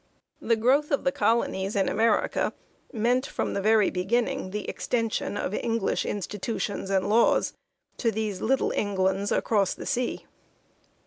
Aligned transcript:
The 0.41 0.55
growth 0.55 0.89
of 0.89 1.03
the 1.03 1.11
colonies 1.11 1.75
in 1.75 1.87
America 1.87 2.53
meant, 2.91 3.27
from 3.27 3.53
the 3.53 3.61
very 3.61 3.91
beginning, 3.91 4.49
the 4.49 4.67
extension 4.67 5.37
of 5.37 5.53
Eng 5.53 5.77
lish 5.77 6.07
institutions 6.07 6.89
and 6.89 7.07
laws 7.07 7.53
to 7.97 8.09
these 8.09 8.41
little 8.41 8.71
Englands 8.71 9.31
across 9.31 9.75
the 9.75 9.85
'sea. 9.85 10.25